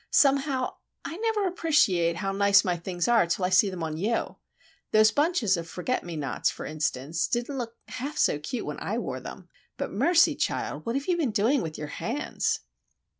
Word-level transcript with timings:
"Somehow, 0.09 0.77
I 1.05 1.17
never 1.17 1.45
appreciate 1.47 2.15
how 2.15 2.31
nice 2.31 2.65
my 2.65 2.75
things 2.75 3.07
are 3.07 3.27
till 3.27 3.45
I 3.45 3.49
see 3.51 3.69
them 3.69 3.83
on 3.83 3.97
you. 3.97 4.37
Those 4.91 5.11
bunches 5.11 5.57
of 5.57 5.69
forget 5.69 6.03
me 6.03 6.15
nots, 6.15 6.49
for 6.49 6.65
instance, 6.65 7.27
didn't 7.27 7.59
look 7.59 7.75
half 7.87 8.17
so 8.17 8.39
cute 8.39 8.65
when 8.65 8.79
I 8.79 8.97
wore 8.97 9.19
them. 9.19 9.47
But, 9.77 9.91
mercy, 9.91 10.33
child—what 10.33 10.95
have 10.95 11.05
you 11.05 11.17
been 11.17 11.29
doing 11.29 11.61
with 11.61 11.77
your 11.77 11.85
hands?" 11.89 12.61